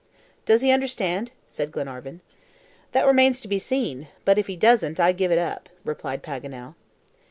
"Does 0.47 0.63
he 0.63 0.71
understand?" 0.71 1.29
said 1.47 1.71
Glenarvan. 1.71 2.21
"That 2.91 3.05
remains 3.05 3.39
to 3.41 3.47
be 3.47 3.59
seen; 3.59 4.07
but 4.25 4.39
if 4.39 4.47
he 4.47 4.55
doesn't, 4.55 4.99
I 4.99 5.11
give 5.11 5.31
it 5.31 5.37
up," 5.37 5.69
replied 5.85 6.23
Paganel. 6.23 6.73